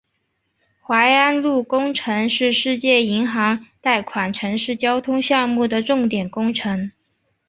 [0.81, 6.91] 槐安路工程是世界银行贷款城市交通项目的重点工程。